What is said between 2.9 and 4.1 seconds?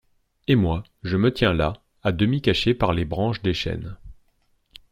les branches des chênes.